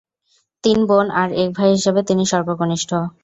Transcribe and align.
তিন 0.63 0.79
বোন 0.89 1.05
আর 1.21 1.29
এক 1.41 1.49
ভাই 1.57 1.69
হিসেবে 1.75 2.01
তিনি 2.09 2.23
সর্বকনিষ্ঠ। 2.31 2.89